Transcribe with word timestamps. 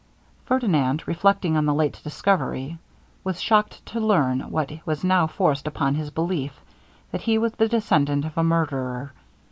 Ferdinand, 0.45 1.03
reflecting 1.07 1.55
on 1.55 1.67
the 1.67 1.75
late 1.75 2.01
discovery, 2.03 2.79
was 3.23 3.39
shocked 3.39 3.85
to 3.85 3.99
learn, 3.99 4.39
what 4.49 4.71
was 4.83 5.03
now 5.03 5.27
forced 5.27 5.67
upon 5.67 5.93
his 5.93 6.09
belief, 6.09 6.59
that 7.11 7.21
he 7.21 7.37
was 7.37 7.53
the 7.53 7.67
descendant 7.69 8.25
of 8.25 8.35
a 8.35 8.41
murderer. 8.43 9.13